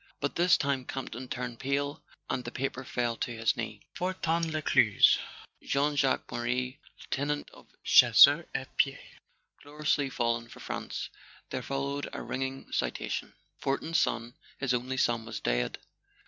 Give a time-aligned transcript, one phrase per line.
[0.19, 3.83] But this time Campton turned pale and the paper fell to his knee.
[3.93, 5.19] "Fortin Lescluze;
[5.61, 8.97] Jean Jacques Marie, lieutenant of Chasseurs a Pied,
[9.61, 11.09] gloriously fallen for France..
[11.51, 13.35] There followed a ringing citation.
[13.59, 15.77] Fortin's son, his only son, was dead.